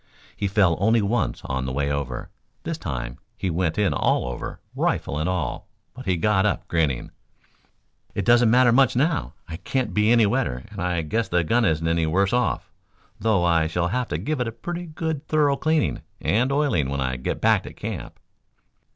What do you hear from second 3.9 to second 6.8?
all over, rifle and all, but he got up